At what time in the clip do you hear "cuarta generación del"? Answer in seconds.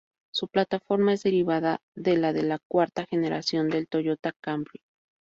2.57-3.87